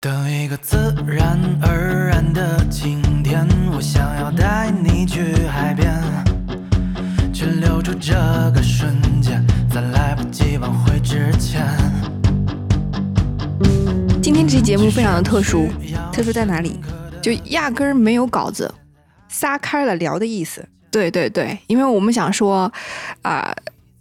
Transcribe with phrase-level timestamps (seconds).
[0.00, 5.92] 等一个自然而然的晴天，我想要带你去海边，
[7.34, 8.14] 去留住这
[8.54, 11.66] 个瞬间，在来不及挽回之前。
[14.22, 15.68] 今天这期节目非常的特殊，
[16.12, 16.78] 特殊在哪里？
[17.20, 18.72] 就压根儿没有稿子。
[19.28, 20.64] 撒开了聊的意思。
[20.92, 22.72] 对对对，因为我们想说，
[23.22, 23.52] 啊、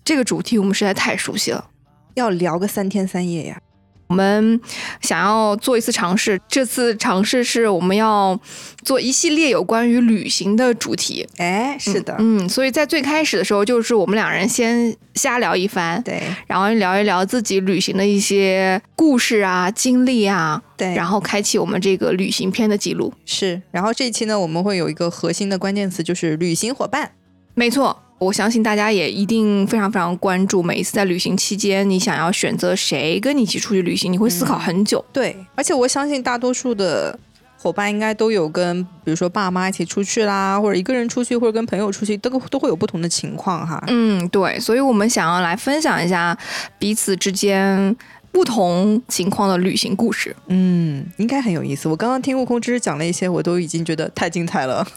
[0.05, 1.71] 这个主题我们实在太熟悉了。
[2.13, 3.59] 要聊个三天三夜呀。
[4.07, 4.59] 我们
[5.01, 8.39] 想要做一次尝试，这次尝试是我们要
[8.83, 11.27] 做一系列有关于旅行的主题。
[11.37, 20.93] 哎，是的，嗯，所以在最开始的时候，就是我们两人先瞎聊一番，对然后聊一聊自己旅行的一些故事啊、经历啊，对。
[20.95, 23.13] 然后开启我们这个旅行篇的记录。
[23.25, 27.11] 是，然后这一期呢，我们会有一个核心的关键词，就是旅行伙伴。
[27.53, 35.03] 没错，我相信大家也一定非常非常关注，每一次在旅行期间，你想要选择谁跟你一起出去旅行，你会思考很久。
[35.13, 37.17] 对，而且我相信大多数的
[37.59, 43.83] 伙伴应该都有跟，比如说爸妈一起出去啦，或者一个人出去，或者跟朋友出去，都都会有不同的情况哈。
[43.87, 46.35] 嗯，对，所以我们想要来分享一下
[46.79, 47.95] 彼此之间
[48.31, 50.35] 不同情况的旅行故事。
[50.47, 51.87] 嗯，应该很有意思。
[51.87, 54.87] 我刚刚听悟空之讲了一些，我都已经觉得太精彩了。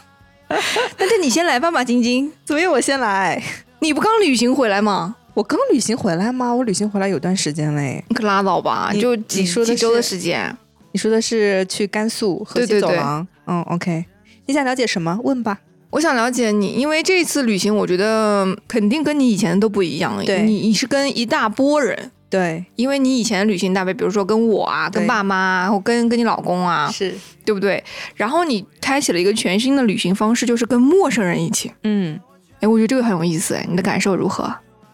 [0.97, 2.71] 那就你先来吧，马晶晶，怎么样？
[2.71, 3.41] 我先来。
[3.79, 5.15] 你不刚旅行回来吗？
[5.33, 6.53] 我刚旅行回来吗？
[6.53, 8.03] 我旅行回来有段时间嘞。
[8.09, 10.55] 你可拉倒吧，你就几你说的几周的时间。
[10.91, 13.25] 你说的是去甘肃河西对对对走廊？
[13.47, 14.05] 嗯，OK。
[14.45, 15.17] 你想了解什么？
[15.23, 15.59] 问吧。
[15.91, 20.23] 我想了解你，因为这次旅行，我觉得肯定跟你以前都不一样。
[20.25, 27.13] 对你你是跟一大波人，对，因为你以前的旅行大概，比如说跟我啊，跟爸妈啊，或跟跟你老公啊，是，
[27.45, 27.83] 对不对？
[28.15, 31.71] 然后你开启了一个全新的旅行方式，就是跟陌生人一起。
[31.83, 32.17] 嗯，
[32.61, 33.53] 哎，我觉得这个很有意思。
[33.53, 34.51] 哎，你的感受如何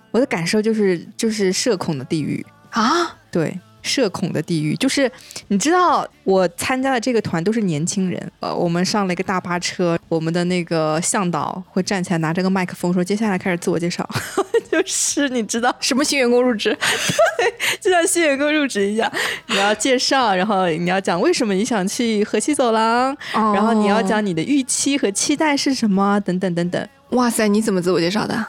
[0.09, 2.44] 我的感受就是就是社恐的地狱。
[2.71, 3.16] 啊？
[3.31, 5.09] 对，社恐的地狱就是，
[5.47, 14.07] 你知道我参加的这个团都是年轻人，呃，我们上了一个大巴车，我们的那个向导会站起来拿着个麦克风说，接下来开始自我介绍，
[14.69, 16.78] 就是你知道，什么新员工入职？
[17.79, 19.12] 就像新员工入职一样，
[19.47, 26.88] 你要介绍，然后你要讲为什么你想去河西走廊，然后你要哦讲你的预期和期待是什么，等等等等。
[27.12, 28.45] 哇塞，你怎么自我介绍的？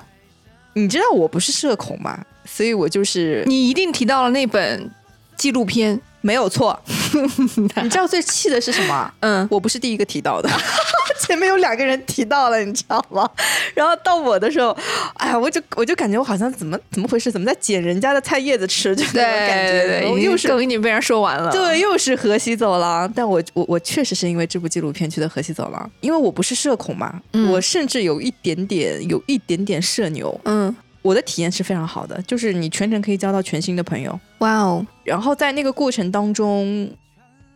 [0.74, 4.90] 你知道我不是社恐嘛，所以我就是你一定提到了那本
[5.38, 5.98] 纪录片。
[6.20, 6.78] 没有错。
[7.80, 9.10] 你知道最气的是什么？
[9.20, 10.50] 嗯，我不是第一个提到的，
[11.24, 13.26] 前面有两个人提到了，你知道吗？
[13.72, 14.76] 然后到我的时候，
[15.14, 21.52] 哎呀，我就我就感觉我好像怎么怎么回事，怎么在捡人家的菜叶子吃，就那种感觉，对对，已经然后又是梗已经被人说完了。
[21.52, 23.10] 对，又是河西走廊。
[23.14, 34.18] 但我我我确实是因为这部纪录片去的河西走廊，因为我不是社恐嘛，嗯我甚至有一点点有一点点社牛，嗯，我的体验是非常好的，就是你全程可以交到全新的朋友。
[34.38, 36.90] 哇哦，然后在那个过程当中，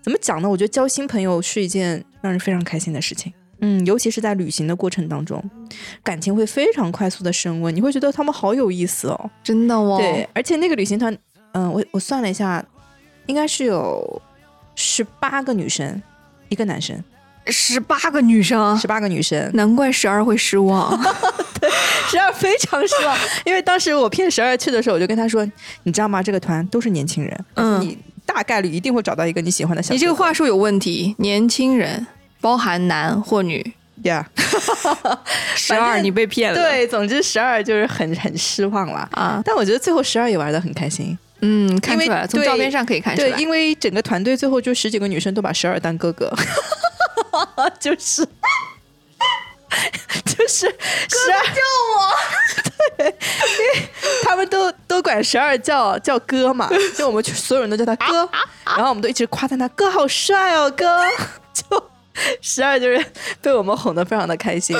[0.00, 0.48] 怎么讲呢？
[0.48, 3.32] 我觉得交新朋友是一件让人非常开心的事情。
[3.60, 5.42] 嗯，尤其是在旅行的过程当中，
[6.02, 9.31] 感情会非常快速的升温，你会觉得他们好有意思哦。
[9.42, 9.98] 真的哦。
[9.98, 11.16] 对，，而且那个旅行团，
[11.52, 12.64] 嗯、我我算了一下，
[13.26, 14.20] 应该是有
[14.75, 16.02] 十八个女生，
[16.48, 17.00] 一个男生，
[17.47, 21.00] 十八个女生，十八个女生，难怪十二会失望。
[22.12, 25.44] 十二非常失望， 因为当时我骗十二去的时候，我就跟他说，
[25.82, 26.22] 你知道吗？
[26.22, 29.92] 这个团都是年轻人，嗯你大概率一定会找到一个你喜欢的小。
[29.92, 32.06] 你这个话术有问题，年轻人
[32.40, 33.72] 包含男或女。
[34.04, 34.26] 呀
[35.54, 36.58] 十二，你被骗了。
[36.58, 39.08] 对，总之十二就是很很失望了。
[39.12, 43.38] 啊，但我觉得最后十二也玩的很开心，嗯，看出来了，从照片上可以看出来对，来。
[43.40, 46.32] 因为整个团队最后就十几个女生都把十二当哥哥，
[47.78, 48.26] 就是
[50.60, 50.74] 就是
[51.08, 51.60] 十二救
[51.96, 52.12] 我，
[52.98, 53.88] 对，因为
[54.24, 58.28] 他们都都管十二叫叫哥嘛，就我们所有人都叫他哥，
[58.66, 61.16] 然后我们都一直夸赞他哥好帅哦，哥，就
[62.40, 63.04] 十二就是
[63.40, 64.76] 被我们哄得非常的开心。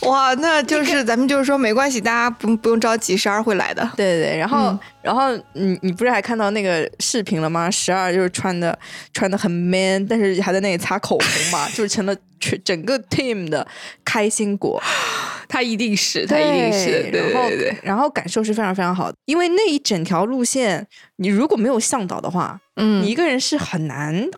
[0.00, 3.82] 哇，那就是咱们就是说没关系，大家不不用着急，十二会来的。
[3.96, 7.70] 对对对，然后、嗯然后你你不是还看到那个视频了吗？
[7.70, 8.78] 十二就是穿的
[9.14, 13.66] 穿的很 man，但是还在那里擦口红嘛， 就是成了全整个 team 的
[14.04, 14.82] 开心果。
[15.48, 17.76] 他一定是，他一定是，对然后对对。
[17.82, 20.86] 然后感受是非常非常好的，因为那一整条路线，
[21.16, 24.28] 你如果没有向导的话，嗯你一个人是很难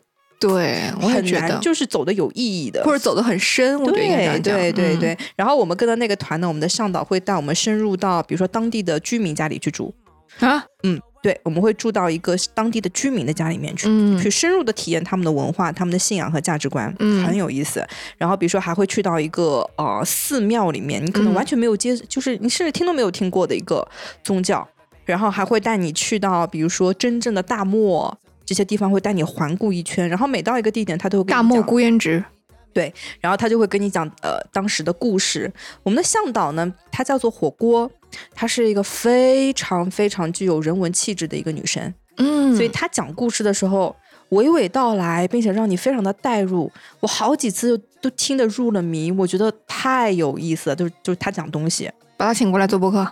[0.48, 1.48] 对，我很觉得。
[1.48, 5.14] 难，就是走的有意义的，或者走得很深，我觉得应该这对对对。
[5.14, 9.94] 对，然后我们跟的那个团呢，我们的向导会带我们深入到，比如说当地的居民家里去住。
[10.40, 14.18] 啊，嗯，对，我们会住到一个当地的居民的家里面去，嗯。
[14.18, 17.24] 去深入的体验他们的文化、他们的信仰和价值观，嗯。
[17.24, 17.86] 很有意思。
[18.16, 23.86] 然后比如说还会去到一个呃寺庙里面，你可能嗯完全没有接，就是你甚至听都没有听过的一个
[24.24, 24.66] 宗教。
[25.04, 32.24] 然后还会带你去到，比如说真正的大漠，这些地方会带你环顾一圈，然后每到一个地点，他都会大漠讲孤烟直，
[32.72, 35.52] 对然后他就会跟你讲呃当时的故事。
[35.82, 37.90] 我们的向导呢，她叫做火锅，
[38.34, 43.94] 她是一个非常非常具有人文气质的一个女生，嗯所以她讲故事的时候
[44.30, 46.70] 娓娓道来，并且让你非常的带入。
[47.00, 50.76] 我好几次都听得入了迷，我觉得太有意思了。
[50.76, 53.06] 就是就是她讲东西，把她请过来做播客。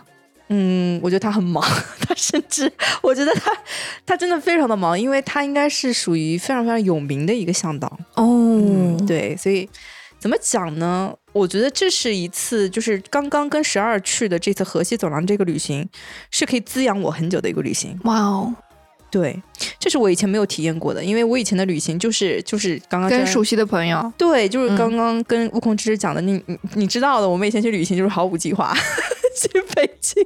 [0.53, 1.63] 嗯，我觉得他很忙，
[2.05, 2.69] 他甚至
[3.01, 3.51] 我觉得他
[4.05, 7.87] 他真的非常的忙，因为他应该是属于非常非常有名的一个向导。
[8.15, 9.67] 哦，嗯，对，所以
[10.19, 11.13] 怎么讲呢？
[11.31, 15.87] 我觉得这是一次，就是刚刚跟十二去的这次河西走廊这个旅行，
[16.29, 17.97] 是可以滋养我很久的一个旅行。
[18.03, 18.53] 哇哦，
[19.09, 19.41] 对，
[19.79, 28.75] 这是我以前没有体验过的，因为我以前的旅行就是就是刚刚在跟熟悉的朋友，对，就是嗯刚刚跟悟空之之讲的，你你你知道的，我们以前去旅行就是毫无计划，
[29.39, 30.23] 去北京，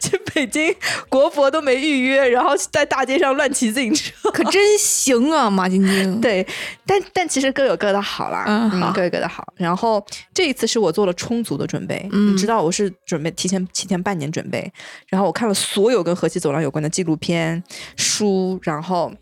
[0.00, 0.74] 去北京，
[1.08, 4.12] 国博都没预约，然后在大街上乱骑自行车。
[4.30, 6.20] 可真行啊，马晶晶。
[6.22, 6.46] 对，
[6.86, 9.52] 但但其实各有各的好啦，各有各的好。
[9.56, 14.72] 然后这一次是我做了充足的准备，嗯你知道我是准备提前提前半年准备，
[15.08, 17.62] 然后我看了所有跟河西走廊有关的纪录片、
[17.96, 19.12] 书，然后。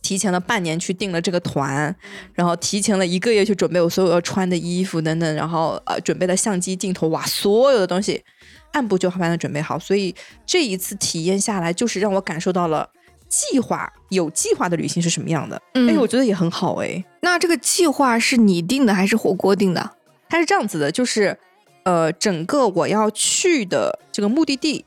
[0.00, 1.94] 提前了半年去定了这个团，
[2.32, 8.24] 然后提前了一个月去准备我所有要穿的衣服等等，然后呃准备了相机、镜头，哇，所有的东西
[8.72, 9.78] 按部就班的准备好。
[9.78, 10.14] 所以
[10.46, 12.88] 这一次体验下来，就是让我感受到了
[13.28, 15.60] 计划有计划的旅行是什么样的。
[15.74, 17.04] 嗯哎，我觉得也很好哎。
[17.20, 19.92] 那这个计划是你定的还是火锅定的？
[20.28, 21.38] 它是这样子的，就是
[21.84, 24.84] 呃，整个我要去的这个目的地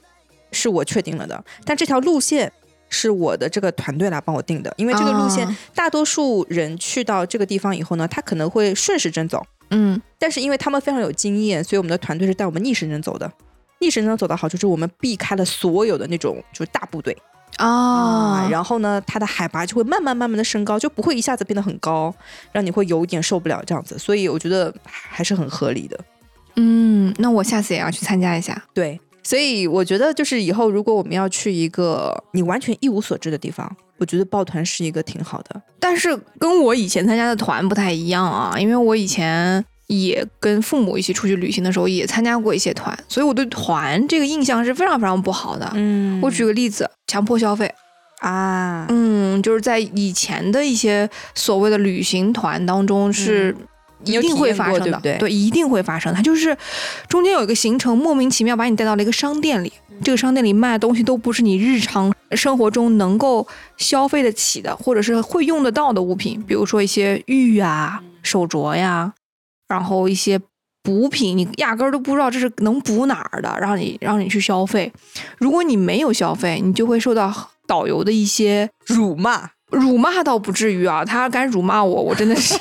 [0.51, 2.51] 是我确定了的，但这条路线
[2.89, 13.31] 是我的这个团队来帮我定的，因为这个路线、啊大多数人去到这个地方以后呢，他可能会顺时针走，嗯但是因为他们非常有经验，所以我们的团队是带我们逆时针走的。
[13.81, 17.17] 逆时针走的好处就是我们避开了所有的那种就是大部队
[17.57, 22.13] 啊，然后呢，它的海拔就会慢慢慢慢的升高，就不会一下子变得很高，
[22.53, 23.99] 让你会有一点受不了这样子。
[23.99, 25.99] 所以我觉得还是很合理的。
[26.55, 28.63] 嗯，那我下次也要去参加一下。
[28.73, 35.61] 对，所以我觉得就是以后如果我们要去一个你完全一无所知的地方，我觉得抱团是一个挺好的。
[35.79, 45.69] 但是跟我以前参加的团不太一样啊，因为我以前也跟父母一起出去旅行的时候也参加过一些团，所以我对团这个印象是非常非常不好的。
[45.75, 47.73] 嗯我举个例子，强迫消费，
[48.21, 53.55] 啊，嗯，就是在以前的一些所谓的旅行团当中是。
[54.03, 56.11] 一定会发生的，对一定会发生。
[56.11, 56.57] 它就是
[57.07, 59.71] 中间有一个行程，莫名其妙把你带到了一个商店里，
[60.03, 63.47] 这个商店里卖的东西都不是你日常生活中能够
[63.77, 69.13] 消费得起的，或者是会用得到的物品，比如说一些玉啊、手镯呀，
[69.71, 70.39] 然后一些
[70.83, 74.91] 补品，你压根儿都不知道这是能补哪儿的，让你让你去消费。
[75.37, 77.33] 如果你没有消费，你就会受到
[77.67, 79.49] 导游的一些辱骂。
[79.71, 82.59] 辱骂倒不至于啊，他敢辱骂我，我真的是，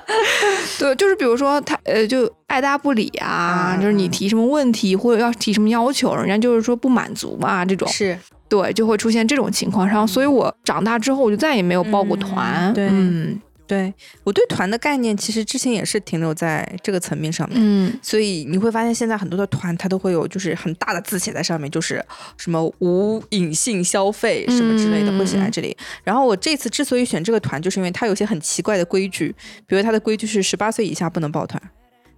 [0.80, 9.86] 对，就是比如说他呃，就爱答不理啊，嗯就是你提什么问题或者要提什么要求，人家就是说不满足嘛，这种，是对，就会出现这种情况。
[9.86, 13.38] 然后，所以我长大之后我就再也没有报过团，嗯对嗯
[13.70, 13.94] 对
[14.24, 17.56] 我对团的概念，其实之前也是停留在这个层面上面。
[17.62, 22.04] 嗯所以你会发现，现在很多的团它都会有就是很大的字写在上面，就是
[22.36, 25.76] 什么无隐性消费什么之类的嗯会写在这里。
[26.02, 29.32] 然后我这次之所以选这个团，就是因为它有些很奇怪的规矩，
[29.68, 31.62] 比如它的规矩是十八岁以下不能报团，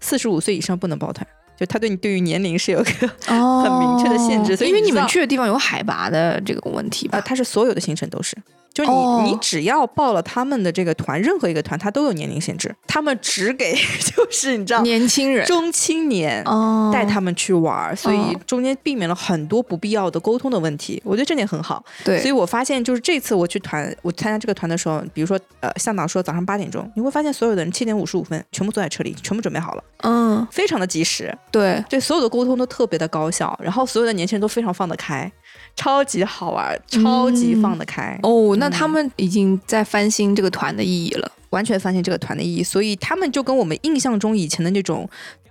[0.01, 1.27] 四十五岁以上不能报团，
[1.59, 2.91] 就它对你对于年龄是有个
[3.29, 7.19] 哦很明确的限制所以因为你们去的地方有海拔的这个问题吧？
[7.19, 8.35] 呃，它是所有的行程都是。
[8.73, 9.23] 就是你，哦。
[9.25, 13.75] 你只要报了他们的这个团，任何一个团，他都有年龄限制，他们只给
[14.17, 15.47] 就是你知道年轻人。
[15.47, 16.91] 中青年哦。
[16.93, 18.41] 带他们去玩儿，所以哦。
[18.47, 21.01] 中间避免了很多不必要的沟通的问题。
[21.05, 35.31] 我觉得这点很好，对，所以我发现就是这次我去团，我参加这个团的时候，比如说呃，向导说早上八点钟，你会发现所有的人七点五十五分全部坐在车里，全部准备好了，嗯，非常的及时，对，对所有的沟通都特别的高效，然后所有的年轻人都非常放得开，
[35.77, 38.19] 超级好玩，超级放得开。
[38.23, 41.31] 哦，那他们已经在翻新这个团的意义了。
[41.51, 45.07] 完全翻新这个团的意义，所以他们就跟我们印象中以前的那种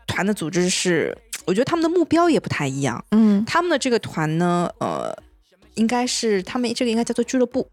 [0.08, 3.06] 团的组织是， 我觉得他们的目标也不太一样。
[3.12, 5.16] 嗯他们的这个团呢，呃，
[5.75, 7.68] 应该是他们这个应该叫做俱乐部，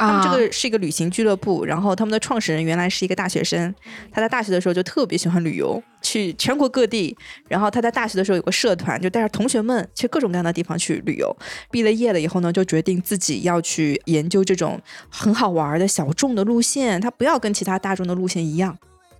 [0.00, 3.74] 他啊，们这个是一个旅行俱乐部，然后他们的创始人原来是一个大学生，
[4.10, 7.14] 他在大学的时候就特别喜欢旅游，去全国各地，
[7.46, 11.36] 然后他在大学的时候有个社团，就带着同学们去各种各样的地方去旅游。
[11.70, 14.80] 毕了业了以后呢，就决定自己要去研究这种
[15.10, 18.78] 很好玩的小众的路线，他不要跟其他大众的路线一样，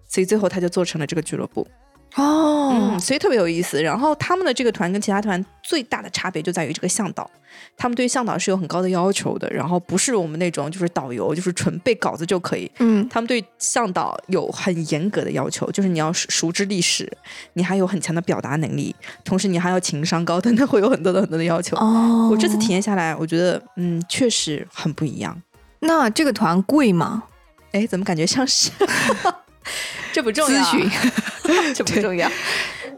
[0.09, 1.69] 所以最后他就做成了这个俱乐部。
[2.17, 3.83] 哦嗯，，所以特别有意思。
[3.83, 7.31] 然后他们的这个团跟其他团最大的差别就在于这个向导，
[7.77, 12.71] 他们对向导是有很高的要求的，然后不是我们那种就是导游就是纯背稿子就可以。
[12.79, 17.11] 嗯，他们对向导有很严格的要求，就是你要熟熟知历史，
[17.53, 21.77] 你还有很强的表达能力，同时你还要情商高， 等等，会有很多的很多的要求。
[21.77, 25.41] 哦，我这次体验下来，我觉得嗯，确实很不一样。
[25.81, 27.23] 那这个团贵吗？
[27.73, 28.71] 哎，怎么感觉像是？
[30.13, 30.91] 这不重要，咨询，
[31.75, 32.31] 这不重要。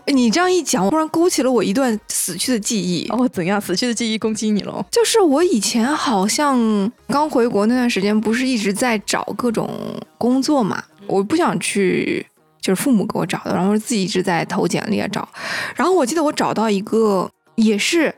[0.06, 3.06] 你这样一讲，突然勾起了我一段死去的记忆。
[3.10, 3.60] 哦，怎样？
[3.60, 4.84] 死去的记忆攻击你喽？
[4.90, 9.70] 就是我以前好像刚回国那段时间，不是一直在找各种
[10.18, 10.82] 工作嘛？
[11.06, 12.26] 我不想去，
[12.60, 15.28] 就是父母给我找的，然后自己一直在投简历啊找。
[15.76, 18.12] 然后我记得我找到一个也是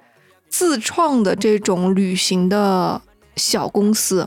[0.49, 3.01] 自创的这种旅行的
[3.37, 4.27] 小公司，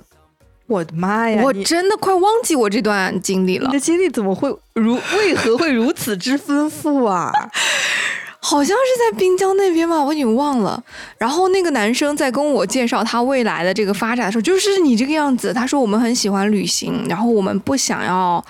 [0.67, 1.41] 我的妈呀！
[1.43, 3.79] 我真的快忘记我这段经历了你的。
[3.79, 7.31] 经历怎么会如 为何会如此之丰富啊？
[8.39, 10.81] 好像是在滨江那边吧，我已经忘了。
[11.17, 15.53] 然后那个男生在跟我介绍他未来的这个发展的时候，就是你这个样子。
[15.53, 18.43] 他说我们很喜欢旅行，然后我们不想要。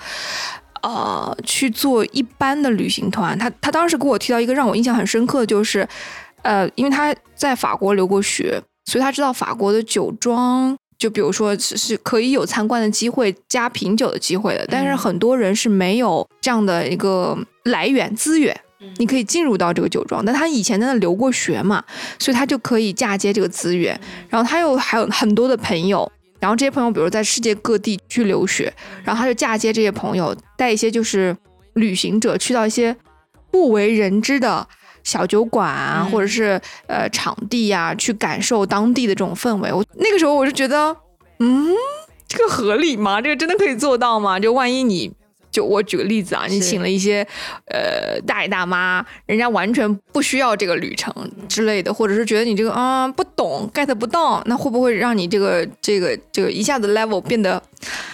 [0.80, 5.86] 呃，去做一般的旅行团，他他当时给我提到一个让我印象很深刻的，就是，
[6.42, 18.58] 呃，因为他在法国留过学，所以他知道法国的酒庄，就比如说是是可以有参观的机会加品酒的机会的，但是很多人是没有这样的一个来源资源，
[18.96, 21.82] 你可以进入到这个酒庄，但他以前在那留过学嘛，
[22.18, 23.98] 所以他就可以嫁接这个资源。
[24.28, 28.72] 然后他又还有很多的朋友，然后这些朋友比如在世界各地去留学，
[29.04, 31.36] 然后他就嫁接这些朋友，带一些就是
[31.74, 32.96] 旅行者去到一些
[33.52, 34.66] 不为人知的
[35.08, 39.72] 小酒馆啊，嗯或者是呃场地啊，去感受当地的这种氛围。
[39.72, 40.94] 我那个时候我就觉得，
[41.38, 41.74] 嗯，
[42.28, 43.18] 这个合理吗？
[43.22, 44.38] 这个真的可以做到吗？
[44.38, 45.10] 就万一你。
[45.58, 47.26] 就我举个例子啊，你请了一些
[47.66, 51.12] 呃大爷大妈，人家完全不需要这个旅程
[51.48, 57.60] 之类的，或者是觉得你这个啊、不懂 get 不到，那会不会让你这个这个这个一下子 level 变得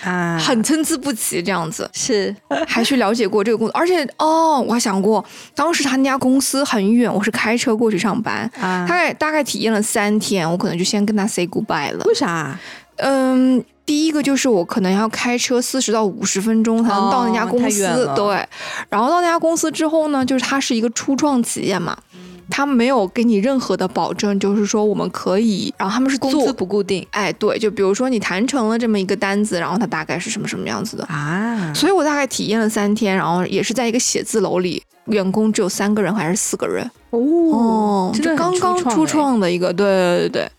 [0.03, 1.87] 啊，很参差不齐这样子？
[1.93, 2.35] 是
[2.67, 5.23] 还去了解过这个工作，而且哦，我还想过，
[5.55, 12.03] 当时他那家公司很远，我是开车过去上班，啊大概大概体验了三天，我可能就先跟他 say goodbye 了。
[12.07, 12.59] 为啥？
[12.97, 18.49] 嗯，第一个就是我可能要开车四十到五十分钟才能到那家哦公司，对。
[18.89, 31.05] 然后到那家公司之后呢，就是它是一个初创企业嘛，嗯他没有给你任何的保证，就是说我们可以，然后他们是工资不固定哎，对，就比如说你谈成了这么一个单子，然后它大概是什么什么样子的。
[31.07, 31.73] 啊？
[31.75, 40.51] 所以我大概体验了三天，然后也是在一个写字楼里，员工只有三个人还是四个人哦真的很就刚刚初创的一个，对对对对，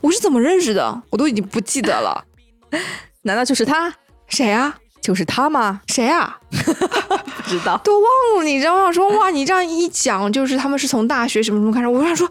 [0.00, 2.24] 我是怎么认识的，我都已经不记得了。
[3.22, 3.94] 难道就是他？
[4.28, 4.76] 谁啊？
[5.00, 5.80] 就是他吗？
[5.88, 6.38] 谁啊？
[6.50, 7.76] 不 知道。
[7.84, 8.92] 都忘了，你知道吗？
[8.92, 12.26] 说哇，你这样一讲，就是他们是从大学什么什么开始，我就想说，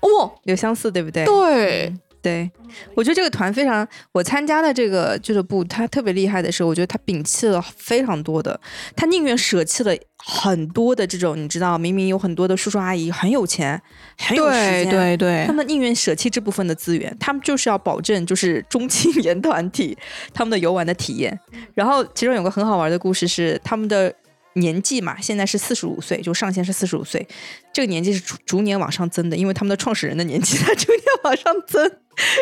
[0.00, 1.24] 哦，有相似，对不对？
[1.24, 2.48] 对，对，
[2.94, 8.58] 我觉得这个团非常，我参加的这个俱乐部，他特别厉害的是，我觉得他摒弃了非常多的，
[8.94, 13.82] 他宁愿舍弃了很多的这种，你知道，明明有很多的叔叔阿姨很有钱，
[14.16, 19.98] 很有时对间，对对他，们宁愿舍弃这部分的资源，他们就是要保证就是中青 年团体
[20.32, 21.36] 他们的游玩的体验。
[21.74, 24.14] 然后其中有个很好玩的故事是他们的。
[24.56, 27.26] 年纪嘛，现在是四十五岁，就上限是四十五岁，
[27.72, 31.90] 这个年纪是逐逐年往上增的，因为他们的创始人的年纪 在逐年往上增。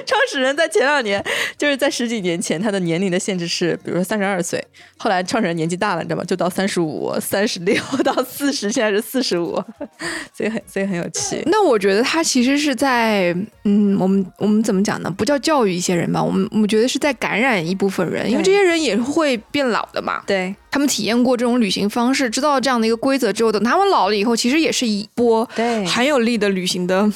[0.04, 1.25] 创始人在前两年，
[1.56, 4.62] 就是在十几年前，他的年龄的限制是，比如说三十二岁，
[4.99, 6.25] 后来创始人年纪大了，你知道吗？
[6.25, 9.52] 就到三十五、 三十六到四十，现在是四十五，
[10.37, 11.40] 所以很所以很有趣。
[11.46, 13.32] 那我觉得他其实是在，
[13.64, 15.14] 嗯，我们我们怎么讲呢？
[15.16, 20.20] 不叫教育一些人吧，我们我们觉得是在感染一部分人，因为这些人也会变老的嘛。
[20.26, 27.12] 对他们体验过这种旅行方式，知道这样的一个规则之后，等他们老了以后，其实也是一波对很有力的旅行的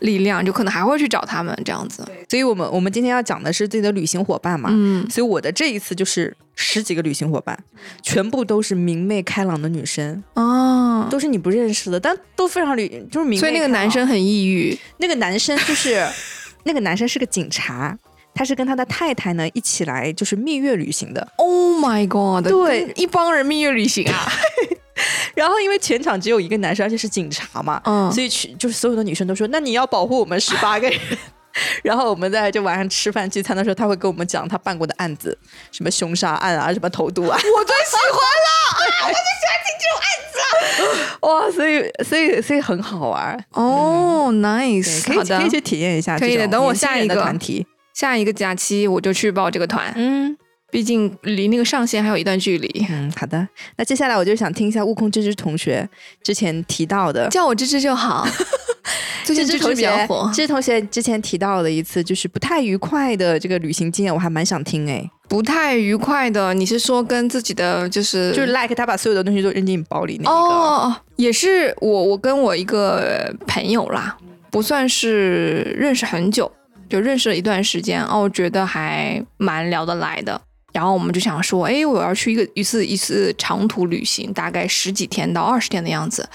[0.00, 2.06] 力量，就可能还会去找他们这样子。
[2.28, 7.58] 所以我们我们今天要讲的是自己的旅行伙伴嘛，嗯，所以我的这一次就是十几个旅行伙伴，
[8.02, 13.40] 全部都是明媚开朗的女生，哦，都是你不认识的，但都非常旅，就是明媚。
[13.40, 14.78] 所以那个男生，很抑郁。
[14.98, 16.06] 那个男生就是
[16.64, 17.98] 那个男生是个警察，
[18.34, 21.26] 他是跟他的太太呢一起来就是蜜月旅行的。
[21.36, 22.48] Oh my god！
[22.48, 24.32] 对一帮人蜜月旅行啊。
[25.34, 30.98] 然后因为全场只有一个男生，而且是警察嘛，嗯所以去就是所有的女生都说，那你要保护我们十八个人。
[31.82, 35.36] 然后我们在就晚上吃饭聚餐的时候，他会跟我们讲他办过的案子，
[35.72, 37.30] 什么凶杀案啊，什么投毒案。
[37.42, 40.38] 我最喜欢了啊，我最喜欢听这种案子
[40.78, 41.28] 了。
[41.28, 47.66] 哇，所以所以所以很好玩，哦对，，nice，可以好的可以去体验一下可以的等我下一个团体。
[47.94, 49.92] 下一个假期我就去报这个团。
[49.96, 50.34] 嗯，
[50.70, 52.86] 毕竟离那个上限还有一段距离。
[52.88, 53.46] 嗯，好的。
[53.76, 55.88] 那接下来我就想听一下悟空芝芝同学
[56.22, 58.26] 之前提到的，叫我芝芝就好。
[59.24, 65.08] 最近芝芝芝芝同学比较火，芝芝同学之前提到的一次就是不太愉快的这个旅行经验，我还蛮想听哎。
[65.28, 70.34] 不太愉快的，你是说跟自己的就是就是 like 他把所有的东西都扔进你包里那个。
[70.34, 74.16] 哦，也是我我跟我一个朋友啦，
[74.50, 76.50] 不算是认识很久，
[76.88, 80.40] 就认识了一段时间，哦，我觉得还蛮聊得来的。
[80.80, 86.26] 然后我们就想说，哎，我要去一个一次一次长途旅行，大概十几天到二十天的样子，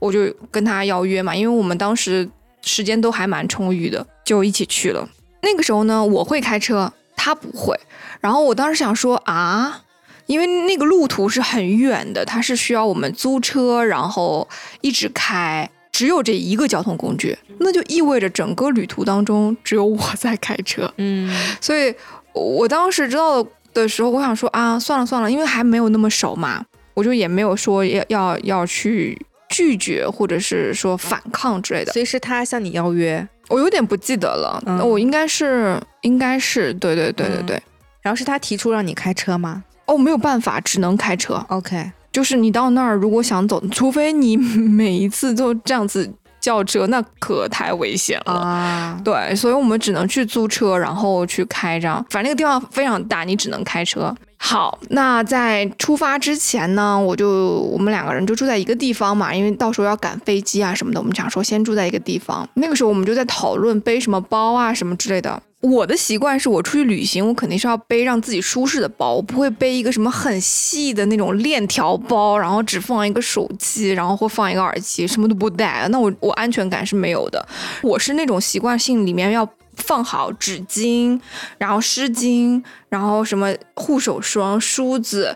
[0.00, 2.28] 我就跟他邀约嘛，因为我们当时
[2.60, 5.08] 时间都还蛮充裕的，就一起去了。
[5.42, 7.78] 那个时候呢，我会开车，他不会。
[8.20, 9.82] 然后我当时想说啊，
[10.26, 14.48] 因为那个路途是很远的，它是需要我们租车，然后
[14.80, 20.92] 一直开，只有这一个交通工具，那就意味着整个旅途当中只有我在开车。
[20.96, 21.94] 嗯，所以
[22.32, 26.64] 我当时知道的时候，我想说啊，算了算了，因为还没有那么熟嘛，
[26.94, 31.92] 我就也没有说要要要去拒绝或者是说反抗之类的。
[31.92, 37.62] 所以是他向你邀约，我有点不记得了，嗯我应该是应该是对对对对对。
[38.00, 41.42] 然后是他提出让你开车吗哦，没有办法，只能开车。
[41.48, 46.12] ？OK，就是你到那儿，如果想走，除非你 每一次都这样子
[46.44, 48.34] 叫车，那可太危险了。
[48.34, 52.04] 啊，对，所以我们只能去租车，然后去开这样。
[52.10, 54.14] 反正那个地方非常大，你只能开车。
[54.36, 62.46] 好，那在出发之前呢，我就我们两个人就住在一个地方嘛，因为到时候要赶飞机啊什么的，我们想说先住在一个地方。
[62.52, 65.42] 那个时候我们就在讨论背什么包啊什么之类的。
[65.64, 77.48] 我的习惯是我出去旅行，我肯定是要背让自己舒适的包，我不会背一个什么很细的那种链条包，然后只放一个手机，然后或放一个耳机，什么都不带，那我我安全感是没有的。
[77.82, 81.18] 我是那种习惯性里面要放好纸巾，
[81.56, 85.34] 然后湿巾，然后什么护手霜、梳子，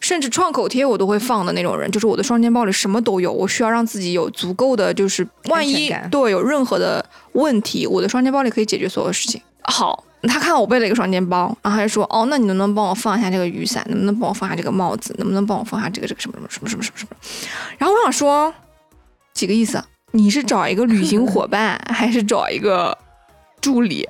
[0.00, 1.90] 甚至创口贴我都会放的那种人。
[1.90, 9.42] 就是我的双肩包里什么都有，我需要让自己有足够的，就是万一对有任何的问题，我的双肩包里可以解决所有事情。
[9.66, 10.02] 好。
[10.22, 13.84] 他看我背了一个双肩包，然后他就说：“哦，那你能不能帮我放下这个雨伞？
[13.88, 15.14] 能不能帮我放下这个帽子？
[15.18, 17.16] 能不能帮我放下这个这个什么什么什么什么什么什么？”
[17.78, 18.52] 然后我想说，
[19.32, 19.80] 几个意思？
[20.12, 22.96] 你是找一个旅行伙伴，还是找一个
[23.60, 24.08] 助理？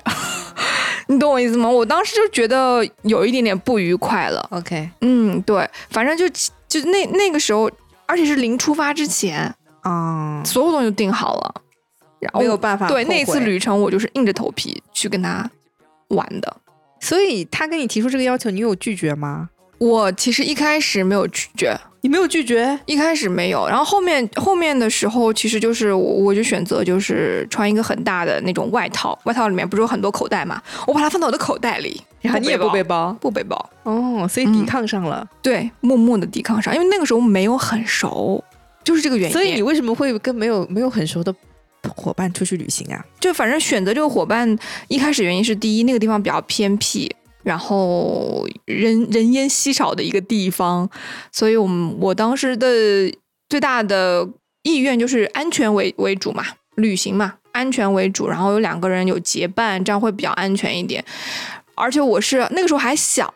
[1.07, 1.69] 你懂我意思吗？
[1.69, 4.47] 我当时就觉得有一点点不愉快了。
[4.51, 6.27] OK，嗯，对，反正就
[6.67, 7.69] 就那那个时候，
[8.07, 11.61] 而且是临出发之前，啊，所有东西都定好了，
[12.19, 15.49] 然后没有办法对那次旅程，我就是硬着头皮去跟他
[16.09, 16.57] 玩的。
[16.99, 19.49] 所以他跟你提出这个要求，你有拒绝吗？
[19.77, 35.23] 我其实一开始没有拒绝，你没有拒绝，一开始没有，然后后面后面的时候，其实就是我我就选择就是穿一个很大的那种外套，外套里面不是有很多口袋嘛，我把它放到我的口袋里，然后你也不背包不背包，哦，所以抵抗上了。
[35.43, 38.43] 对，默默的抵抗上，因为那个时候没有很熟，
[38.83, 39.31] 就是这个原因。
[39.31, 41.31] 所以你为什么会跟没有没有很熟的
[41.89, 43.05] 伙伴出去旅行啊？
[43.19, 47.09] 就反正选择这个伙伴，一开始原因是第一，那个地方比较偏僻，
[47.43, 50.89] 然后人人烟稀少的一个地方，
[51.31, 52.67] 所以我们我当时的
[53.49, 54.27] 最大的
[54.63, 56.43] 意愿就是安全为为主嘛，
[56.75, 61.03] 旅行嘛，安全为主，然后有两个人有结伴，这样会比较安全一点。
[61.75, 63.33] 而且我是那个时候还小，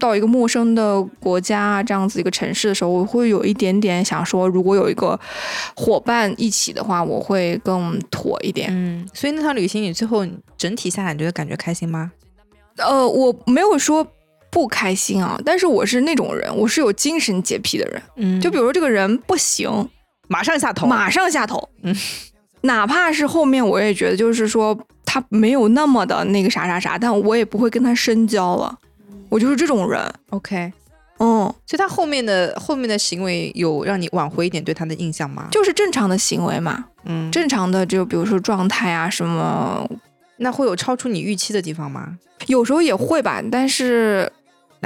[0.00, 5.18] 到一个陌生的国家这样子一个城市的时候，我会有一点点想说，如果有一个
[5.76, 8.68] 伙伴一起的话，我会更妥一点。
[8.70, 10.26] 嗯，所以那趟旅行你最后
[10.58, 12.10] 整体下来，你觉得感觉开心吗？
[12.78, 14.06] 呃，我没有说
[14.50, 18.02] 不开心啊，但是我是那种人，我是有精神洁癖的人。
[18.16, 19.88] 嗯就比如说这个人不行，
[20.28, 21.68] 马上下头，马上下头。
[21.82, 21.94] 嗯，
[22.62, 28.76] 哪怕是后面我也觉得，就是说他没有那么的那个啥啥啥，但我也不会跟他深交了。
[29.28, 30.00] 我就是这种人。
[30.30, 30.72] OK。
[31.18, 35.48] 嗯，所以他后面的后面的行为有让你挽回一点对他的印象吗？
[35.50, 39.88] 就是正常的行为嘛，嗯，正常的就比如说状态啊什么，
[40.36, 42.18] 那会有超出你预期的地方吗？
[42.48, 44.30] 有时候也会吧，但是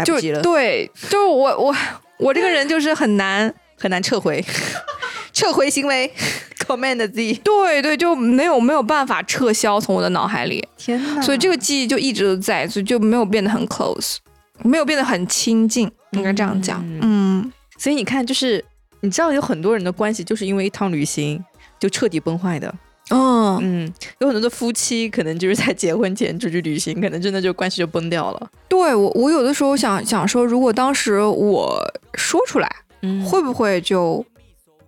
[0.05, 1.75] 就来不及了，对，就是我我
[2.19, 3.53] 我这个人就是很难。
[3.83, 4.45] 很难撤回，
[5.33, 6.13] 撤回行为，
[6.69, 7.33] Command Z。
[7.43, 11.23] 对对，就没有没有办法撤销从我的脑海里，天哪！
[11.23, 14.17] 所以这个记忆就一直都在，所以就没有变得很 close，
[14.63, 16.85] 没有变得很亲近，应该这样讲。
[17.03, 18.65] 嗯，所以你看，就是
[19.01, 21.43] 你知道有很多人的关系就是因为一趟旅行
[21.79, 22.75] 就彻底崩坏的。
[23.13, 28.51] 嗯，嗯，有很多的夫妻可能就是在结婚前出去旅行，可能真的就关系就崩掉了。
[28.69, 31.83] 对我我有的时候想想说，如果当时我
[32.15, 32.71] 说出来，
[33.03, 34.25] 嗯会不会就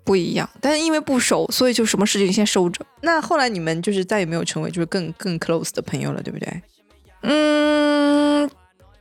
[0.04, 0.48] 不一样？
[0.60, 2.84] 但是因为不熟，所以就什么事情先收着。
[3.00, 6.62] 那后来你们就是再也没有成为就是更更 close 的朋友了，对不对？
[7.22, 8.48] 嗯，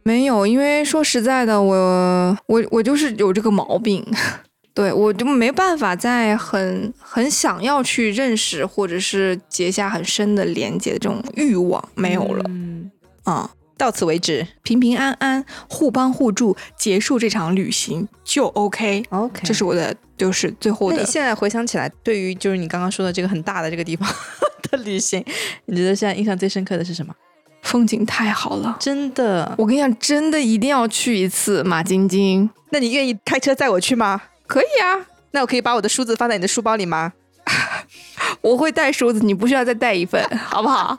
[0.03, 4.05] 没有，因为说实在的，我我我就是有这个毛病，
[4.73, 12.89] 对我就没办法在很很想要去认识或者是结下很深的连接的这种欲望没有了嗯，
[13.23, 14.47] 啊、到此为止。
[14.63, 19.03] 平平安安，互帮互助，结束这场旅行就 OK。
[19.09, 24.09] OK，这是我的，就是最后的那你现在回想起来，对于就是你刚刚说的这个很大的这个地方
[24.71, 25.23] 的旅行，
[25.65, 27.13] 你觉得现在印象最深刻的是什么？
[27.61, 28.77] 风景太好了。
[28.79, 29.53] 真的？
[29.57, 32.49] 我跟你讲，真的一定要去一次马晶晶。
[32.71, 34.21] 那你愿意开车载我去吗？
[34.47, 34.99] 可以啊，
[35.31, 37.13] 那我可以把我的梳子放在你的书包里吗？
[38.41, 40.95] 我会带梳子，你不需要再带一份， 好不好？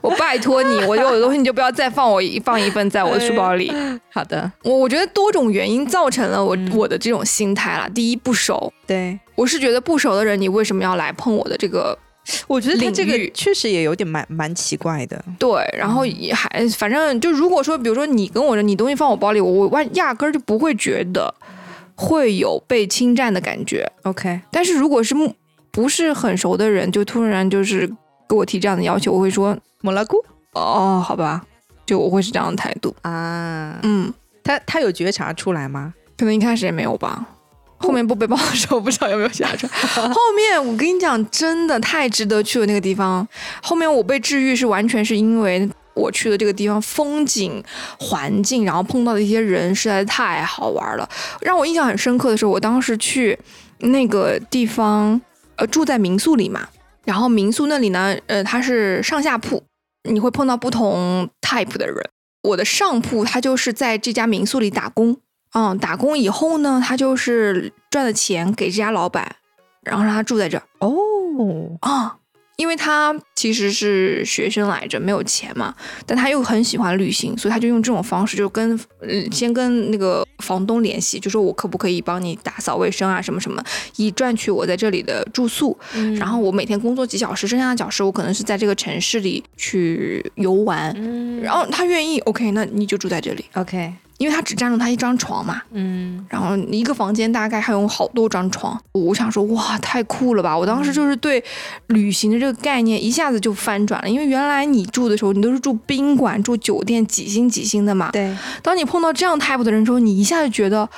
[0.00, 3.72] 我拜托你，我有的东西你就不要再放我一 放一份在我的书包里。
[4.10, 7.88] 好的，我我觉得多种原因造成了我、我的这种心态啦。
[7.94, 11.96] 第一，不熟，对，我是觉得不熟的人，你为什么要来碰我的这个
[12.46, 15.22] 我觉得他这个确实也有点蛮蛮奇怪的。
[15.38, 21.34] 对，然后也还反正就如果说，比如说你跟我说你东西放我包里，我我万压根儿就不会觉得
[21.96, 23.90] 会有被侵占的感觉。
[24.02, 25.34] OK，但是如果是不
[25.70, 27.86] 不是很熟的人，就突然就是
[28.28, 30.16] 给我提这样的要求，我会说莫拉姑
[30.52, 31.44] 哦，好吧，
[31.84, 32.94] 就我会是这样的态度。
[33.02, 34.12] 啊，嗯，
[34.44, 35.94] 他他有觉察出来吗？
[36.16, 37.26] 可能一开始也没有吧。
[37.82, 39.70] 后面不背包的时候，我不知道有没有下船。
[40.10, 43.26] 后面我跟你讲，真的太值得去了那个地方。
[43.62, 47.62] 后面我被治愈是完全是因为我去的这个地方风景、
[47.98, 51.08] 环境，然后碰到的一些人实在是太好玩了。
[51.40, 53.38] 让我印象很深刻的是，我当时去
[53.78, 55.20] 那个地方，
[55.56, 56.68] 呃，住在民宿里嘛。
[57.04, 59.62] 然后民宿那里呢，呃，它是上下铺，
[60.08, 61.96] 你会碰到不同 type 的人。
[62.42, 65.16] 我的上铺他就是在这家民宿里打工，
[65.54, 69.36] 嗯，打工以后呢，他就是赚的钱给这家老板，
[69.82, 72.16] 然后让他住在这儿哦，啊。
[72.56, 75.74] 因为他其实是学生来着，没有钱嘛，
[76.06, 83.60] 但他又很喜欢旅行，所以他就用这种方式，就跟呃先跟那个房东联系，就说我可不可以帮你打扫卫生啊，什么什么，
[83.96, 85.76] 以赚取我在这里的住宿。
[86.16, 90.94] 然后我每天工作几小时，剩下的小时我可能是在这个城市里去游玩。
[90.96, 95.60] 嗯然后他愿意，OK，那你就住在这里，OK，因为他只占用他一张床嘛。
[95.72, 100.56] 嗯然后一个房间大概还有好多张床，我想说哇，太酷了吧！
[100.56, 101.42] 我当时就是对
[101.88, 108.10] 旅行的这个概念一下子就翻转了，因为原来你住的时候，你都是住宾馆、住酒店，几星几星的嘛。
[108.12, 110.88] 对，当你碰到这样 type 的人之后，你一下就觉得，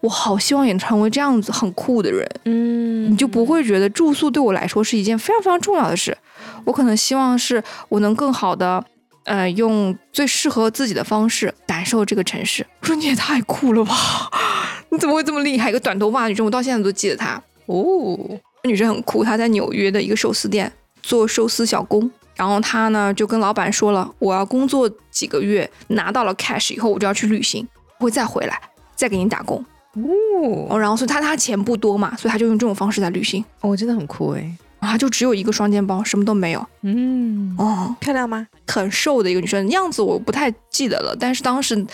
[0.00, 6.16] 我好希望也成为这样子很酷的人，嗯你就不会觉得住宿对我来说是一件非常非常重要的事。
[6.64, 8.84] 我可能希望是我能更好的。
[9.28, 12.66] 呃，用最适合自己的方式感受这个城市。
[12.80, 13.94] 我 说你也太酷了吧！
[14.90, 15.68] 你怎么会这么厉害？
[15.68, 17.40] 一个短头发女生，我到现在都记得她。
[17.66, 18.18] 哦，
[18.64, 22.10] 女生很酷，她在纽约的一个寿司店做寿司小工。
[22.34, 28.58] 然后她呢就跟老板说了，我要工作几个月，拿到了 cash 以后，我就要去旅行，会再回来，
[28.96, 29.62] 再给你打工。
[29.94, 33.44] 哦，哦，然后所以她她钱不多嘛，所以她就用这种方式在旅行。
[33.60, 36.66] 哦，真的很酷哎，然后就只有一个双肩包，什么都没有。
[36.82, 38.46] 嗯，哦，漂亮吗？
[38.66, 41.86] 很瘦的一个女生，样子我不太记得了，但是当时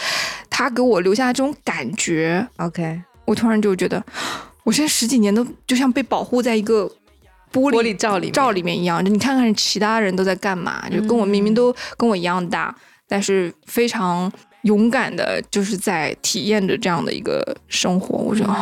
[0.50, 4.04] 她给我留下这种感觉，OK，我突然就觉得，
[4.64, 6.86] 我现在十几年都就像被保护在一个
[7.52, 12.74] 玻璃玻璃罩里罩里面一样，就你看看其他人都在干嘛，就跟我明明都跟我一样大，
[13.08, 14.30] 但是非常
[14.64, 18.16] 勇敢的，就是在体验着这样的一个生活。
[18.16, 18.52] 我觉得、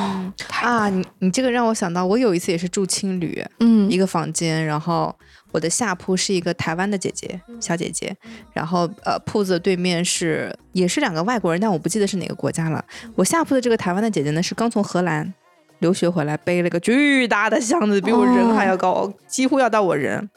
[0.61, 5.15] 啊，你你这个让我想到，我有一次也是住青旅，嗯一个房间，然后
[5.53, 8.15] 我的下铺是一个台湾的姐姐，小姐姐，
[8.53, 12.85] 然后呃铺子对面是也是两个外国人，但我不记得是哪个国家了。
[13.15, 15.33] 我下铺的这个台湾的姐姐呢，是刚从荷兰
[15.79, 20.29] 留学回来，背了个巨大的箱子，比我人还要高，几乎要到我人。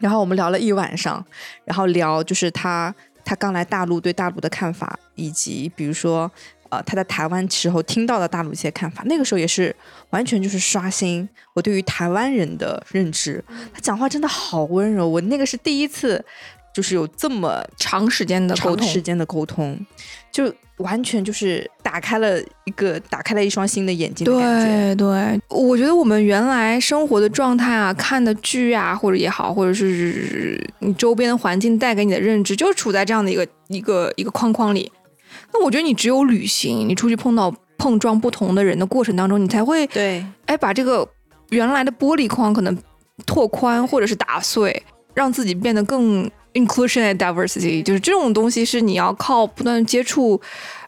[0.00, 1.24] 然后我们聊了一晚上，
[1.64, 6.30] 然后聊就是她她刚来大陆对大陆的看法，以及比如说。
[6.70, 9.72] 呃，他在台湾时候听到的大陆一些看法，那个时候也是
[10.10, 13.44] 完全就是刷新我对于台湾人的认知。
[13.72, 16.24] 他讲话真的好温柔，我那个是第一次，
[16.74, 19.78] 就是有这么长时间的沟通，长时间的沟通，
[20.32, 24.94] 就完全就是打开了一个打开了一双新的眼睛的感觉。
[24.96, 34.90] 对对，我觉得我们原来生活的状态啊，看的剧啊，或者也好，或者是你周边的环境带给你的认知，就是处在这样的一个一个一个框框里。
[35.52, 41.08] 那我觉得你只有旅行，你出去碰到碰撞不同的人的过程当中，你才会对哎把这个
[41.50, 42.76] 原来的玻璃框可能
[43.24, 44.82] 拓宽或者是打碎，
[45.14, 47.82] 让自己变得更 inclusion and diversity。
[47.82, 50.40] 就是这种东西是你要靠不断接触，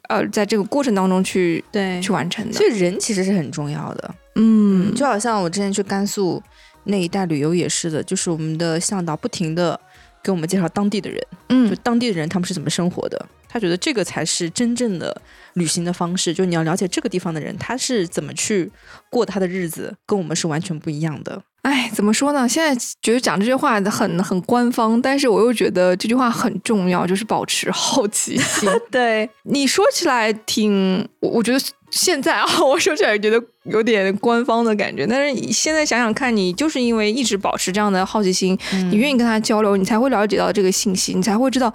[0.09, 2.53] 呃，在这个过程当中去对去完成的。
[2.53, 4.15] 所以人其实是很重要的。
[4.37, 6.43] 嗯，就好像我之前去甘肃
[6.85, 9.79] 那一带旅游也是的，就是我们的向导不停的
[10.23, 13.27] 给我们介绍当地的人，嗯就嗯当地的人他们是怎么生活的。
[13.49, 15.23] 他觉得这个才是真正的
[15.55, 18.71] 旅行的方式，就你要了解这个地方的人他是怎么去
[19.09, 21.43] 过他的日子，跟我们是完全不一样的。
[21.67, 22.49] 哎，怎么说呢？
[22.49, 28.71] 现在觉得讲这句话很很官方，但是我又觉得这句话很重要，就是保持好奇心。
[28.89, 31.59] 对，你说起来挺，我我觉得
[31.91, 41.75] 现在啊， 我说起来觉得有点官方的感觉，但是你现在想想看，你就是因为一直保持这样的好奇心，嗯你愿意跟他交流，你才会了解到这个信息，你才会知道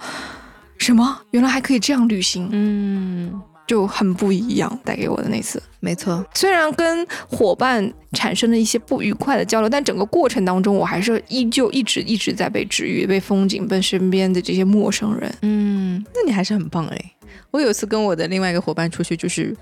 [0.78, 4.80] 什么原来还可以这样旅行，嗯，就很不一样。
[4.84, 15.34] 带给我的那次，没错，虽然跟伙伴产生了一些不愉快的交流，但整个过程当中，我还是依旧一直一直在被治愈，被风景，被身边的这些陌生人。
[15.42, 17.12] 嗯，那你还是很棒哎。
[17.50, 19.56] 我有一次跟我的另外一个伙伴出去，就是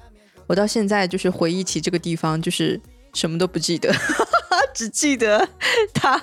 [0.47, 2.81] 我到现在就是回忆起这个地方，就是
[3.15, 3.95] 什么都不记得，
[4.75, 5.47] 只记得
[5.93, 6.21] 他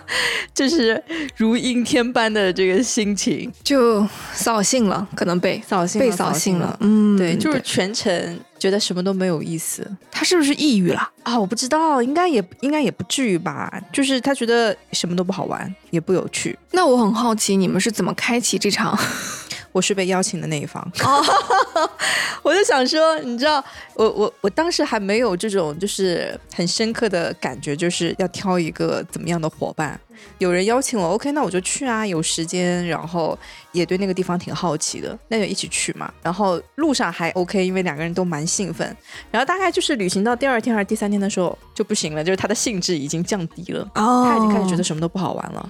[0.54, 1.02] 就是
[1.36, 6.78] 如阴天般的这个心情，就扫兴了，可能被扫兴被扫兴了。。
[6.82, 11.10] 嗯，对，就是全程觉得什么都没有意思他是不是抑郁了？
[11.24, 11.40] 啊！
[11.40, 13.72] 我不知道，应该也应该也不至于吧。
[13.94, 16.58] 就是他觉得什么都不好玩，也不有趣。
[16.72, 18.98] 那我很好奇，你们是怎么开启这场？
[19.78, 20.84] 我是被邀请的那一方。
[22.42, 23.64] 我就想说，你知道，
[23.94, 30.00] 我我我当时还没有这种就是很深刻的感觉，就是要挑一个怎么样的伙伴。
[30.40, 33.38] 有人邀请我，OK，那我就去啊，有时间，然后
[33.72, 36.12] 也对那个地方挺好奇的，那就一起去嘛。
[36.24, 38.98] 然后路上还 OK，因为两个人都蛮兴奋。
[39.30, 43.88] 然后大概就是旅行到第二天还是第三天的时候就不行了，就是他的兴致已经降低了。
[43.94, 45.70] 哦他已经开始觉得什么都不好玩了。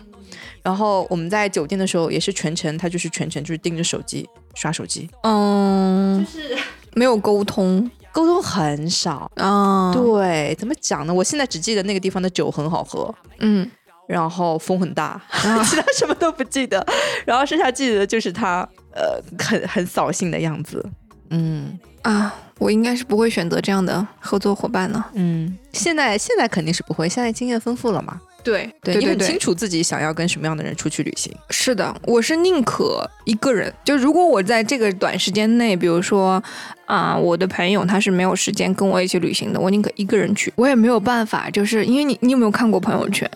[0.63, 6.57] 然后我们在酒店的时候也是全程，他就是全程就是盯着手机刷手机，嗯，就是
[6.93, 9.31] 没有沟通沟通很少。
[9.35, 11.13] 啊。，对，怎么讲呢？
[11.13, 13.69] 我现在只记得那个地方的酒很好喝，嗯，
[14.07, 16.85] 然后风很大，啊 其他什么都不记得。
[17.25, 20.83] 然后剩下记得的就是他呃很很扫兴的样子。
[21.29, 25.03] 嗯啊，我应该是不会选择这样的合作伙伴呢。
[25.13, 28.19] 嗯，现在现在肯定是不会，现在经验丰富了嘛。
[28.51, 31.33] 对对你很清楚自己想要跟什么样的人出去旅行。
[31.49, 33.73] 是的，我是宁可一个人。
[33.83, 36.41] 就如果我在这个短时间内，比如说
[36.87, 40.51] 啊、我的朋友他是没有时间跟我一起旅行的，我宁可一个人去。
[40.55, 43.29] 我也没有办法，就是因为你，你有没有看过朋友圈？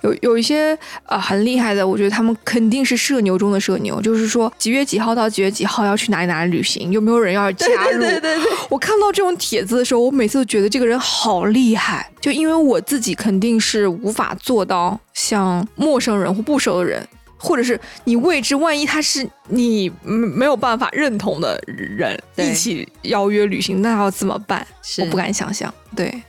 [0.00, 8.18] 有有一些呃很厉害的，我觉得他们肯定是社牛中的社牛，就是说几月几号到几月几号要去哪里哪里旅行，有没有人要加入对？
[8.18, 17.06] 对对，我看到这种帖子的时候，我每次都觉得这个人好厉害，就因为我自己肯定是无法做到像陌生人或不熟的人，
[17.38, 24.66] 或者是你未知，万一他是你嗯没有办法认同的人一起邀约旅行，那要怎么办？
[24.98, 25.72] 我不敢想象。
[25.94, 26.22] 对，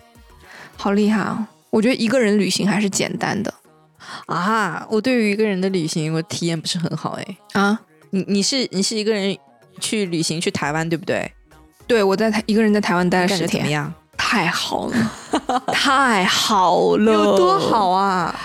[0.78, 1.48] 好厉害啊！
[1.70, 3.54] 我觉得一个人旅行还是简单的
[4.28, 7.38] 啊，我对于一个人的旅行，我体验不是很好哎。
[7.54, 7.80] 啊。
[8.12, 9.38] 你你是你是一个人
[9.80, 11.32] 去旅行去台湾对不对？
[11.86, 13.94] 对，我在台一个人在台湾待了十天，怎么样？
[14.18, 15.12] 太好了，
[15.72, 18.36] 太好了，有多好啊！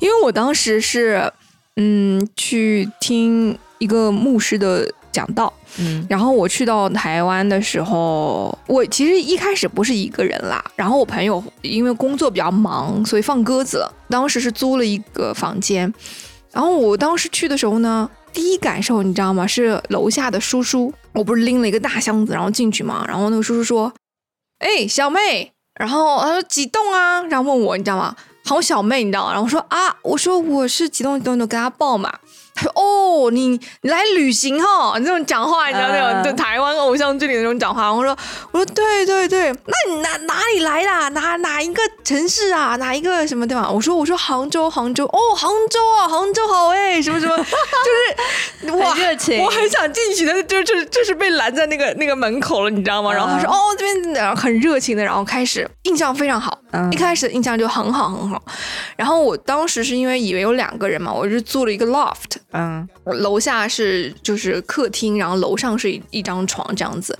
[0.00, 1.32] 因为我当时是，
[1.76, 13.94] 嗯，去听一个牧师的讲道，嗯然后我去到台湾的时候，我其实一开始不是一个人啦，然后我朋友因为工作比较忙，所以放鸽子了。
[14.08, 15.92] 当时是租了一个房间，
[16.52, 19.46] 然后我当时去的时候呢，第一感受你知道吗？
[19.46, 23.92] 是楼下的叔叔，我不是拎了一个大箱子然后进去嘛，然后那个叔叔说
[24.60, 28.14] ：“哎，小妹。”然后他说几栋啊，然后问我，你知道吗？
[28.44, 29.32] 喊我小妹，你知道吗？
[29.32, 32.12] 然后我说啊，我说我是几栋几栋，就跟他报嘛。
[32.54, 33.48] 他说哦，你
[33.80, 37.90] 你来旅行哈，你这种讲话，你知道那种、嗯就台湾偶像剧里的那种讲话。
[37.90, 38.16] 我说
[38.50, 41.08] 我说对对对，那你哪哪里来的啊？
[41.08, 42.76] 哪哪一个城市啊？
[42.76, 43.72] 哪一个什么地方？
[43.74, 53.12] 我说我说杭州杭州哦，杭州啊，杭州好哎，什么什么， 就是我很热情我很想进去，但是就就就是被拦在那个那个门口了，你知道吗？
[53.12, 58.40] 然后他说、嗯哦这边然后很热情的，然后开始印象非常好，嗯一开始的印象就很好很好。
[58.96, 67.18] 然后我当时是因为以为有两个人嘛，我就租了一个 loft，嗯楼下是就是客厅，然后楼上是一一张床这样子。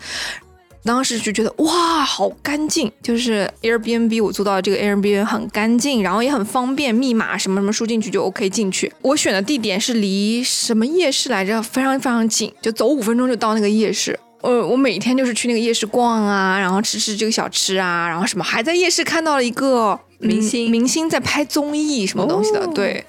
[0.85, 2.91] 当时就觉得哇，好干净！
[3.03, 8.93] 就是 Airbnb 我租到这个 Airbnb 很干净，然后也很方便，密码什么什么输进去就 OK 进去。
[9.01, 14.19] 我选的地点是离什么夜市来着，非常非常近，就走五分钟就到那个夜市。
[14.41, 23.05] 呃，我每天就是去那个夜市逛啊，然后吃吃这个小吃啊，然后什么还在夜市看到了一个嗯明星明星在拍综艺什么东西的，哦对，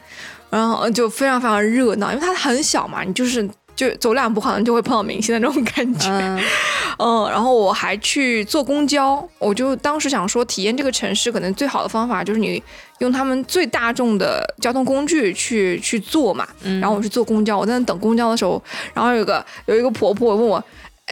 [0.52, 6.10] 然后就非常非常热闹，因为它很小嘛，你就是就走两步好像就会碰到明星的那种感觉。
[6.10, 6.40] 嗯
[7.00, 12.62] 嗯，然后我还去坐公交，我就当时想说，体验这个城市可能最好的方法就是你
[13.00, 16.48] 用他们最大众的交通工具去去坐嘛。
[16.80, 18.62] 然后我是坐公交，我在那等公交的时候，
[18.94, 20.64] 然后有个有一个婆婆问我。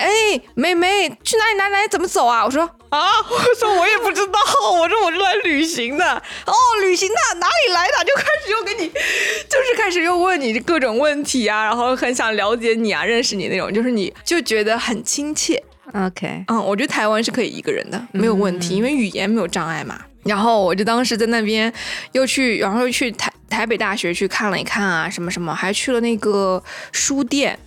[0.01, 1.57] 哎，妹妹，去哪里？
[1.57, 1.73] 哪里？
[1.73, 1.87] 哪里？
[1.87, 2.43] 怎么走啊？
[2.43, 4.39] 我说啊，我说我也不知道，
[4.73, 6.05] 我说我是来旅行的。
[6.45, 8.03] 哦，旅行的哪里来的？
[8.03, 15.63] 就开始又给你，就是开始又问你各种问题啊，然后很想了解你啊，认识你那种，就是你就觉得很亲切。
[15.93, 19.99] ，OK，嗯，我觉得台湾是可以一个人的，没有问题，因为语言没有障碍嘛。
[20.23, 21.71] 然后我就当时在那边
[22.11, 26.61] 又去，然后又去台台北大学去看了一看啊，什么什么，还去了那个
[26.91, 27.57] 书店，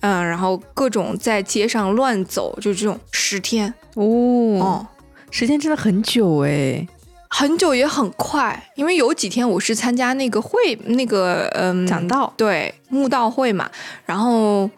[0.00, 4.86] 嗯，然后各种在街上乱走，就这种十天，哦，哦，
[5.30, 6.86] 时间真的很久哎，
[7.28, 13.70] 很久也很快，因为有几天我是参加那个会，那个嗯讲道对慕道会嘛，
[14.06, 14.68] 然后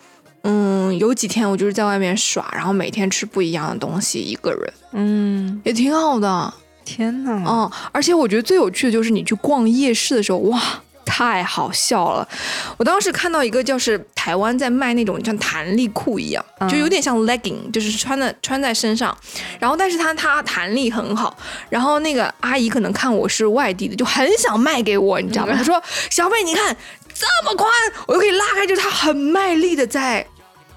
[0.43, 6.53] 嗯有几天我就是在外面耍，然后每天吃不一样的东西，一个人嗯，也挺好的。
[6.85, 10.61] 天呐，哦，而且我觉得最有趣的就是你去逛夜市的时候，哇，
[11.05, 12.29] 太好笑了！
[12.77, 19.17] 我当时看到一个就是台湾在卖那种像弹力裤一样，就有点像 legging，就是穿的穿在身上，
[19.59, 21.37] 然后但是它它弹力很好，
[21.69, 25.55] 然后那个阿姨可能看我是外地的，就很想卖给我，你知道吗？
[25.57, 26.77] 她说：“小妹，你看
[27.13, 27.71] 这么宽，
[28.07, 30.27] 我就可以拉开，就是她很卖力的在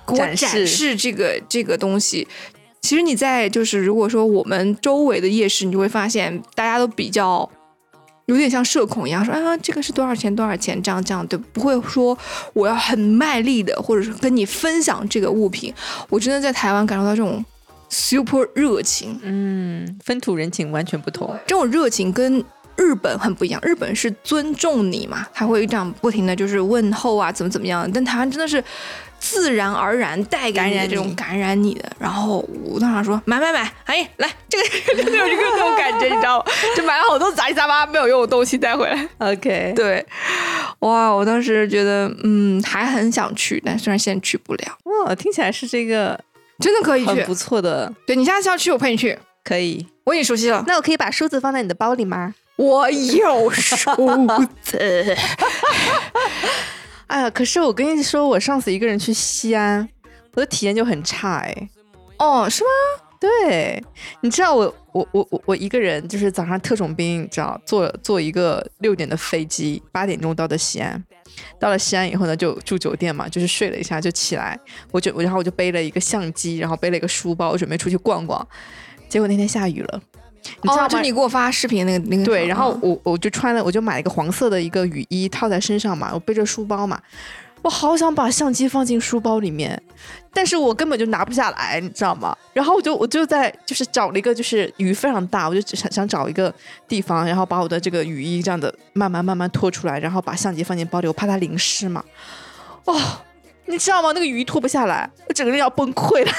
[0.07, 2.27] 给我展示展示这个这个东西。”
[2.81, 7.49] 其实你在就是如果说我们周围的夜市，你就会发现大家都比较
[8.25, 12.17] 有点像社恐一样，说啊这个是多少钱多少钱这样这样，对，不会说
[12.53, 15.73] 我要很卖力的，或者是跟你分享这个物品。
[16.09, 17.43] 我真的在台湾感受到这种
[17.89, 22.43] super 热情，嗯，风土人情完全不同，这种热情跟
[22.77, 23.59] 日本很不一样。
[23.63, 27.89] 日本是尊重你嘛，他会这样不停的就是问候啊，怎么怎么样。
[27.91, 28.63] 但台湾真的是
[29.19, 31.91] 自然而然带给你的感染这种感染你的。
[31.97, 36.45] 然后我当时说买买买，哎来这个就有一个这种感觉，你知道吗？
[36.75, 39.07] 就买了好多杂七杂八没有用的东西带回来。
[39.31, 40.05] OK，对，
[40.79, 46.19] 哇，我当时觉得嗯还很想去，但虽然现在去不了，哇，听起来是这个
[46.59, 47.33] 真的可以去很不。
[47.33, 49.85] 错的，对你下次要去，我陪你去，可以。
[50.05, 50.63] 我已经熟悉了。
[50.67, 52.33] 那我可以把梳子放在你的包里吗？
[52.57, 53.89] 我有梳
[54.61, 54.77] 子。
[57.07, 59.87] 哎呀，可是我跟你说，我上次一个人去西安，
[60.33, 61.69] 我的体验就很差哎。
[62.17, 62.69] 哦，是吗？
[63.19, 63.83] 对，
[64.21, 71.03] 你知道我我我我我一个人就是早上特种兵，你知道坐坐一个六点的飞机，八点钟到的西安。
[71.59, 74.59] 到了西安以后呢，就住酒店嘛，就是睡了一下就起来，
[74.91, 78.45] 我就然后我就背了一个相机，然后背了一个书包，我准备出去逛逛。
[79.09, 80.01] 结果那天下雨了，
[80.61, 80.87] 你知道哦，吗？
[80.87, 82.23] 就你给我发视频那个那个。
[82.23, 86.99] 对，然后嗯我我就穿了，我就买了一个黄色的一个雨衣套在身上嘛，我背着书包嘛，
[87.61, 89.81] 我好想把相机放进书包里面，
[90.31, 92.35] 但是我根本就拿不下来，你知道吗？
[92.53, 96.53] 然后我就我就在就是找了一个就是雨非常大，我就想想找一个
[96.87, 102.03] 地方，然后把我的这个雨衣这样的慢慢慢慢拖出来，然后把相机放进包里，我怕它淋湿嘛。
[102.85, 102.95] 哦，
[103.65, 104.11] 你知道吗？
[104.13, 106.31] 那个雨衣脱不下来，我整个人要崩溃了。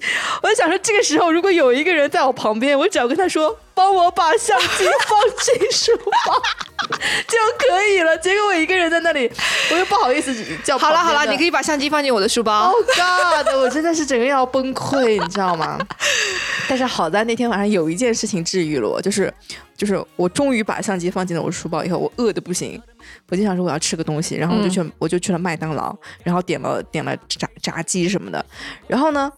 [0.42, 6.42] 我就想说，这个时候如果有一个人在我旁边，我只要跟他说：“帮我把相机放进书包
[7.28, 9.30] 就可以了。”结果我一个人在那里，
[9.70, 10.34] 我又不好意思
[10.64, 10.78] 叫。
[10.78, 11.50] 好了好了，你可以。
[11.50, 12.68] 把相机放进我的书包。
[12.70, 13.54] Oh God！
[13.56, 15.76] 我真的是整个人要崩溃，你知道吗？
[16.68, 19.34] 但是好在那天晚上有一件事情治愈了我，就是
[19.76, 22.80] 就是我终于把相机放进了我的书包以后，我饿的不行，
[23.30, 28.46] 我就想说我要吃个东西，然后我就去、我就去了麦当劳，然后点了点了炸炸鸡什么的，
[28.86, 29.28] 然后呢，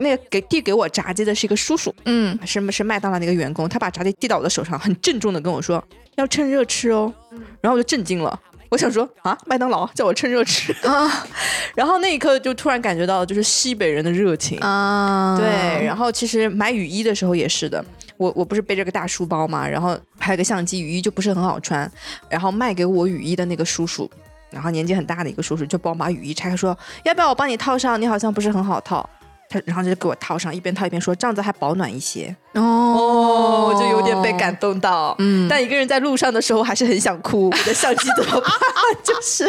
[0.00, 5.82] 那个给递给我炸鸡的是一个叔叔，嗯，是是麦当劳的一个员工，他把炸鸡递到我的手上，很郑重的跟我说
[6.16, 7.12] 要趁热吃哦，
[7.60, 8.40] 然后我就震惊了。
[8.70, 11.26] 我想说啊，麦当劳叫我趁热吃啊
[11.74, 14.58] 然后那一刻就突然感觉到就是西北人的热情。
[14.60, 17.84] 啊，对，然后其实买雨衣的时候也是的，
[18.16, 21.90] 我我不是背着个大书包嘛，然后还有个相机，雨衣就不是很好穿，
[22.28, 24.08] 然后卖给我雨衣的那个叔叔，
[24.50, 28.00] 然后年纪很大的一个叔叔就帮我把雨衣拆开，说要不要我帮你套上？
[28.00, 29.08] 你好像不是很好套。
[29.50, 32.34] 他然后就给我套上，一边套一边说这样子还保暖一些。
[32.54, 35.14] 哦，我就有点被感动到。
[35.18, 38.50] 嗯但一个人在路上的时候还是很想哭，我的相机怎么办？
[39.02, 39.46] 就是，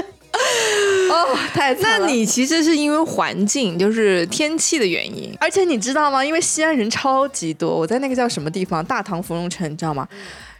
[1.11, 2.07] 哦， 太那惨了。
[2.07, 5.31] 你其实是因为环境，就是天气的原因。
[5.39, 6.25] 而且你知道吗？
[6.25, 10.07] 因为西安人超级多，我在那个叫什么地方，大唐芙蓉城，你知道吗？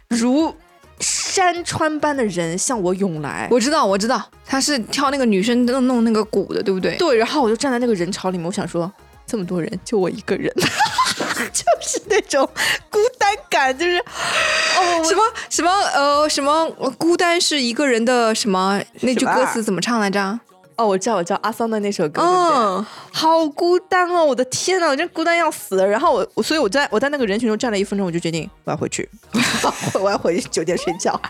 [0.08, 0.54] 如
[1.00, 3.48] 山川般的人向我涌来。
[3.50, 6.96] 我知道，我知道，他是跳那个女生弄弄那个鼓的，对不对？
[6.96, 8.90] 对，然后我就站在那个人潮里面，我想说，
[9.26, 10.52] 这么多人，就我一个人，
[11.52, 12.48] 就是那种
[12.90, 20.38] 孤单感，就是哦，什么什么呃什么呃孤单是一个人的什么那句歌词怎么唱来着？
[20.76, 22.22] 哦，我知道，我知道阿桑的那首歌？
[22.22, 24.24] 嗯，好孤单哦！
[24.24, 25.86] 我的天呐，我真孤单要死了。
[25.86, 29.06] 然后我，我所以我在我在那个人群中站了一分钟，我就决定我要回去，
[30.00, 31.20] 我要回酒店睡觉，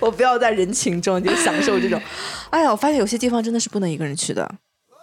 [0.00, 2.00] 我不要在人群中就享受这种。
[2.50, 4.48] 哎呀，我发现有些地方真的是不能一个人去的，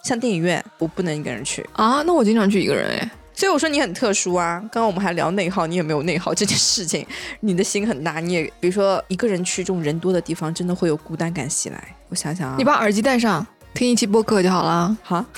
[0.04, 1.66] 像电影院，我不能一个人去。
[1.72, 3.10] 啊，那我经常去一个人哎。
[3.36, 4.60] 所以我说你很特殊啊。
[4.70, 7.04] 刚刚我们还聊内耗，你有没有内耗这件事情？
[7.40, 11.96] 你的心很大，你也比如说一个人去这种人多的地方，真的会有孤单感袭来。
[12.10, 14.96] 我想想啊，你把耳机戴上，听一期播客就好了。
[15.02, 15.24] 好。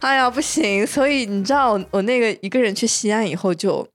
[0.00, 0.86] 哎呀，不行！
[0.86, 3.86] 所以你知道，我那个一个人去西安以后，就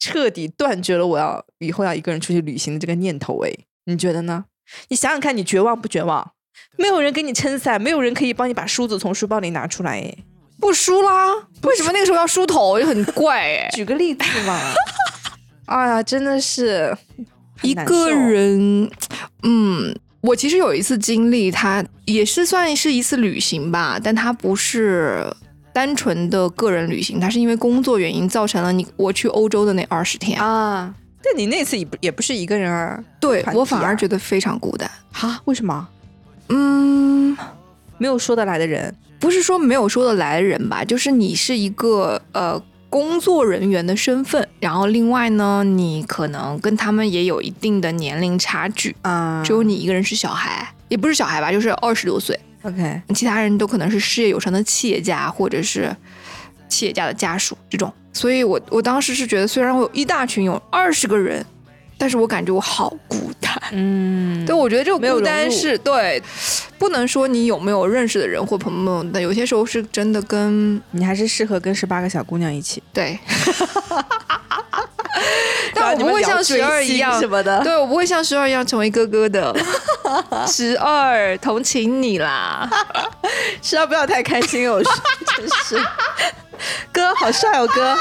[0.00, 3.38] 彻底断绝了我要以后要一个人出去旅行的这个念头。
[3.44, 3.52] 哎，
[3.84, 4.46] 你觉得呢？
[4.88, 6.32] 你想想看，你绝望不绝望？
[6.76, 9.92] 没有人给你撑伞，没有人可以帮你把梳子从书包里拿出来。
[9.92, 10.14] 哎，
[10.58, 11.32] 不梳啦？
[11.62, 12.80] 为什么那个时候要梳头？
[12.80, 13.68] 就很怪哎。
[13.74, 14.60] 举个例子嘛。
[15.66, 16.96] 哎呀，真的是
[17.62, 18.90] 一个人，
[19.42, 19.94] 嗯。
[20.22, 25.26] 我其实有一次经历，它也是算是一次旅行吧，但它不是
[25.72, 30.94] 单纯的个人旅行，它是因为工作原因造成了你我去欧洲的那二十天啊。
[31.20, 35.40] 但你那次也不也不是一个人啊，对我反而觉得非常孤单哈？
[35.46, 35.88] 为什么？
[36.54, 37.36] 嗯，
[37.98, 42.62] 没有说得来的人，不是说没有说得来的人吧，就是你是一个呃。
[42.92, 52.38] 工作人员的身份，然后另外呢，你可能跟他们也有一定的年龄差距啊，只有你一个人是小孩，也不是小孩吧，就是二十多岁。
[52.64, 55.96] OK，其他人都可能是事业有成的企业家，或者是
[56.68, 57.90] 企业家的家属这种。
[58.12, 61.42] 所以我我当时是觉得，虽然我有一大群，有二十个人。
[61.96, 66.22] 但是我感觉我好孤单，嗯，对，我觉得这个孤单是对，
[66.78, 73.18] 不能说你有没有认识的人或朋友，但有些时候是真的跟你还是适合跟十八个小姑娘一起，对，
[75.74, 79.54] 但我不会像十二一样什么的，对我不会像十二一样成为哥哥的，
[80.46, 82.68] 十二同情你啦，
[83.62, 84.82] 十二不要太开心哦，
[85.36, 85.76] 真是，
[86.92, 87.96] 哥好帅哦，哥。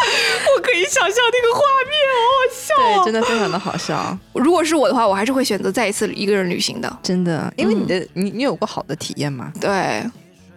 [0.56, 4.16] 我可以想象那个画面，好好笑，对，真的非常的好笑。
[4.34, 9.52] 如果是我的话，我还是会选择再一次一个人旅行的，真的，因为你的你你有过好的体验吗？
[9.60, 10.02] 对，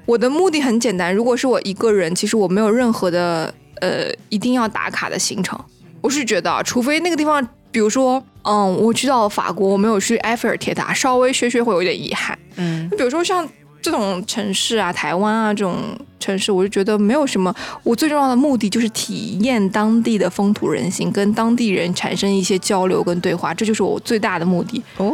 [0.05, 5.59] 我的目的很简单，如果是我一个人，其实我没有任何的呃一定要打卡的行程。
[6.01, 12.37] 我是觉得，除非那个地方，比如说，嗯，我去到法国，我没有去埃菲尔铁塔，稍微学学会有一点遗憾。
[12.55, 13.47] 嗯，比如说像。
[13.83, 15.75] 这种城市啊，台湾啊，这种
[16.17, 17.53] 城市，我就觉得没有什么。
[17.83, 24.81] 我最重要的目的就是体验当地的风土人情，跟当地人产生一些交流跟对话，这就是我最大的目的。
[24.95, 25.13] 哦，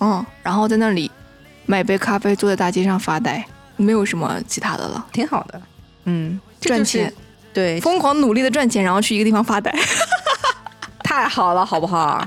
[0.00, 1.10] 嗯，然后在那里
[1.64, 3.42] 买杯咖啡，坐在大街上发呆，
[3.76, 5.58] 没有什么其他的了，挺好的。
[6.04, 7.10] 嗯，赚钱，
[7.54, 9.74] 对，疯狂努力的赚钱，然后去一个地方发呆，
[11.02, 12.22] 太好了，好不好？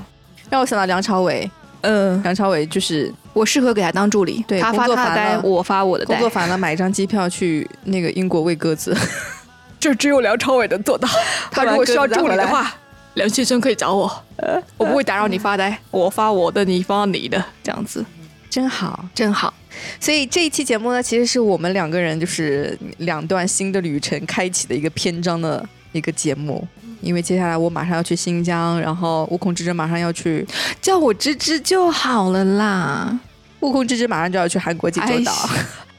[0.50, 1.48] 让我想到梁朝伟。
[1.84, 6.14] 嗯，梁朝伟就是我适合给他当助理，对，他发他的呆，我发我的呆。
[6.14, 8.96] 工作烦了，买一张机票去那个英国喂鸽子，
[9.78, 11.08] 这只有梁朝伟能做到。
[11.52, 12.74] 他如果需要助理的话，
[13.14, 14.24] 梁先生可以找我，
[14.78, 18.04] 我不会打扰你发呆，我发我的，你发你的，这样子
[18.48, 19.52] 真好，真好。
[20.00, 26.66] 所以这一期节目呢，其实是我们两个人就是两段新的旅程开启的一个篇章的一个节目。
[27.04, 30.46] 因为接下来我马上要去新疆，然后悟空之之马上要去，
[30.80, 33.18] 叫我芝芝就好了啦。
[33.60, 35.32] 悟空之之马上就要去韩国济州岛，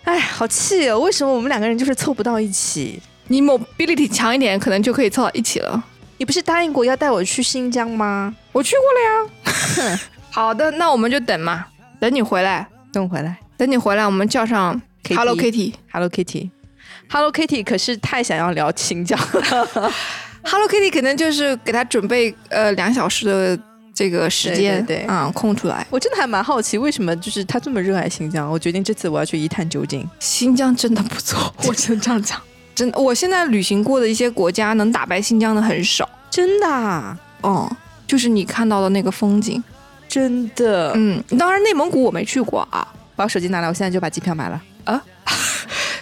[0.04, 1.00] 哎，好气哦！
[1.00, 3.02] 为什么我们两个人就是凑不到一起？
[3.28, 5.84] 你 mobility 强一点，可能就可以凑到一起了。
[6.18, 8.36] 你不是答应过要带我去新疆吗？
[8.52, 10.00] 我去过了呀。
[10.30, 11.66] 好的，那我们就等嘛，
[12.00, 14.80] 等你回来，等我回来，等你回来，我们叫上
[15.10, 19.92] Hello Kitty，Hello Kitty，Hello Kitty，可是太想要聊新疆了。
[20.46, 23.60] Hello Kitty 可能就是给他准备呃两小时的
[23.94, 25.86] 这个时间，对，啊，空出来。
[25.90, 28.50] 我真的还蛮好奇，为什么就是他这么热爱新疆？
[28.50, 30.08] 我决定这次我要去一探究竟。
[30.20, 32.40] 新疆真的不错， 我只能这样讲。
[32.76, 36.68] 真，我现在旅行过的一些国家能打败新疆的很少，真的。
[36.68, 37.70] 啊嗯，
[38.06, 39.64] 就是你看到的那个风景，
[40.08, 40.92] 真的。
[40.96, 42.88] 嗯，当然内蒙古我没去过啊。
[43.16, 44.62] 把手机拿来，我现在就把机票买了。
[44.84, 45.02] 啊。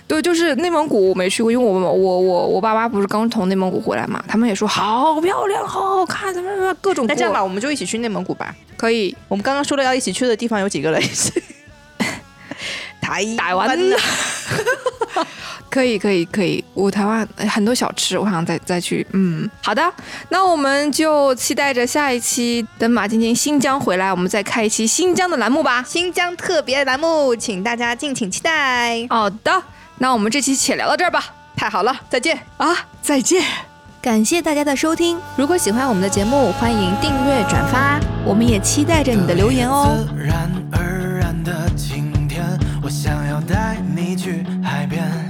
[0.07, 7.05] 对，就是内蒙古我没去过，因为我我我我爸妈不是刚从内蒙古回来嘛，他们也说好漂亮，好好看，怎么怎么各种。
[7.07, 8.53] 那这样吧，我们就一起去内蒙古吧。
[8.77, 11.01] 可以，我们刚刚说了要一起去的地方有几个嘞？
[13.01, 13.97] 台台湾的。
[15.69, 19.05] 可以可以可以，我台湾很多小吃，我想再再去。
[19.13, 19.91] 嗯，好的，
[20.29, 29.07] 那我们就期待着下一期，等马晶晶新疆回来，我们再开一期新疆的栏目吧，新疆特别栏目，请大家敬请期待。
[29.09, 29.63] 好的。
[30.03, 31.23] 那我们这期且聊到这儿吧，
[31.55, 33.41] 太好了，再见啊，再见！
[34.01, 40.05] 感谢大家的收听，如果喜欢我们的节目，欢迎订阅转发，我们也期待着你的留言哦。
[40.05, 42.43] 自然而然的的晴天，
[42.83, 45.22] 我想要带你去海边。